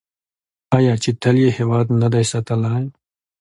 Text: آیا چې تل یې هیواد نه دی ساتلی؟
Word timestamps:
آیا 0.77 0.93
چې 1.03 1.09
تل 1.21 1.35
یې 1.43 1.49
هیواد 1.57 1.87
نه 2.01 2.07
دی 2.13 2.25
ساتلی؟ 2.31 2.81